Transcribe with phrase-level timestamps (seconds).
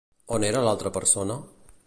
[0.37, 1.39] On era l'altra persona?